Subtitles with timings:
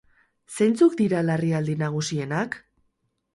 [0.55, 2.59] Zeintzuk dira larrialdi nagusienak?